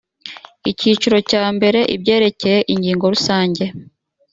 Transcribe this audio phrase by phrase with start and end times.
[0.71, 3.63] icyiciro cya mbere ibyerekeye ingingo rusange